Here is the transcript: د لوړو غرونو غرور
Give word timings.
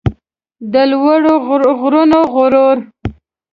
د 0.73 0.73
لوړو 0.91 1.33
غرونو 1.81 2.19
غرور 2.33 2.77